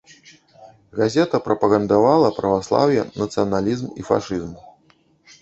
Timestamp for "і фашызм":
4.01-4.51